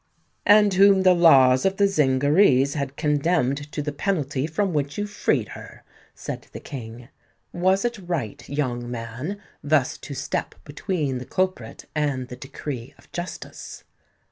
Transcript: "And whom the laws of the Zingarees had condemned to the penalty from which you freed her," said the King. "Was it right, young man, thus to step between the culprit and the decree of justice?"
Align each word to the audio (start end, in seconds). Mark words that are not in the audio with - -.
"And 0.47 0.73
whom 0.73 1.03
the 1.03 1.13
laws 1.13 1.63
of 1.63 1.77
the 1.77 1.87
Zingarees 1.87 2.73
had 2.73 2.95
condemned 2.97 3.71
to 3.71 3.83
the 3.83 3.91
penalty 3.91 4.47
from 4.47 4.73
which 4.73 4.97
you 4.97 5.05
freed 5.05 5.49
her," 5.49 5.83
said 6.15 6.47
the 6.53 6.59
King. 6.59 7.09
"Was 7.53 7.85
it 7.85 7.99
right, 7.99 8.49
young 8.49 8.89
man, 8.89 9.39
thus 9.63 9.99
to 9.99 10.15
step 10.15 10.55
between 10.65 11.19
the 11.19 11.25
culprit 11.25 11.85
and 11.93 12.29
the 12.29 12.35
decree 12.35 12.95
of 12.97 13.11
justice?" 13.11 13.83